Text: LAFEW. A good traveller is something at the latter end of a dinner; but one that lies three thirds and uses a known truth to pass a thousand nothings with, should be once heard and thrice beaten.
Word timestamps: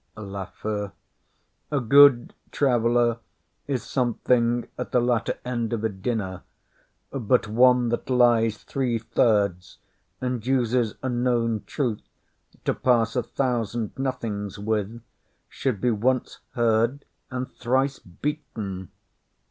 LAFEW. 0.17 0.93
A 1.69 1.79
good 1.79 2.33
traveller 2.51 3.19
is 3.67 3.83
something 3.83 4.67
at 4.75 4.91
the 4.91 4.99
latter 4.99 5.37
end 5.45 5.73
of 5.73 5.83
a 5.83 5.89
dinner; 5.89 6.41
but 7.11 7.47
one 7.47 7.89
that 7.89 8.09
lies 8.09 8.57
three 8.63 8.97
thirds 8.97 9.77
and 10.19 10.43
uses 10.43 10.95
a 11.03 11.09
known 11.09 11.63
truth 11.67 12.01
to 12.65 12.73
pass 12.73 13.15
a 13.15 13.21
thousand 13.21 13.91
nothings 13.95 14.57
with, 14.57 15.03
should 15.47 15.79
be 15.79 15.91
once 15.91 16.39
heard 16.55 17.05
and 17.29 17.51
thrice 17.51 17.99
beaten. 17.99 18.89